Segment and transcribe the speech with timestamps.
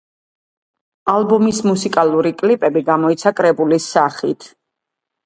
[1.15, 4.49] ალბომის მუსიკალური კლიპები გამოიცა კრებულის სახით.